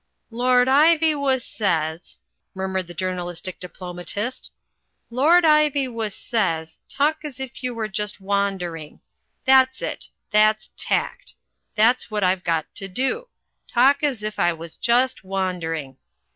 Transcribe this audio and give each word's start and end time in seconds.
"Lord 0.31 0.67
Ivywoo' 0.67 1.37
says," 1.39 2.17
murmured 2.55 2.87
the 2.87 2.93
journalistic 2.95 3.59
diplomatist. 3.59 4.51
"Lord 5.11 5.43
Iv3rwoo' 5.43 6.11
says, 6.11 6.79
'talk 6.89 7.17
as 7.23 7.39
if 7.39 7.61
you 7.61 7.75
were 7.75 7.87
just 7.87 8.19
wandering.' 8.19 9.01
That's 9.45 9.79
it. 9.79 10.05
That's 10.31 10.71
tact. 10.75 11.35
That's 11.75 12.09
what 12.09 12.23
I've 12.23 12.43
got 12.43 12.65
to 12.77 12.87
do— 12.87 13.27
talk 13.67 14.01
as 14.01 14.23
if 14.23 14.39
I 14.39 14.53
was 14.53 14.75
just 14.75 15.23
wandering. 15.23 15.97